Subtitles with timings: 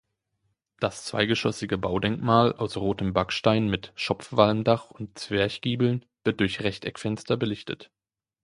[0.79, 7.91] Das zweigeschossige Baudenkmal aus rotem Backstein mit Schopfwalmdach und Zwerchgiebeln wird durch Rechteckfenster belichtet.